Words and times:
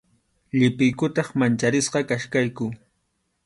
Llipiykutaq 0.57 1.29
mancharisqa 1.39 1.99
kachkayku. 2.09 2.65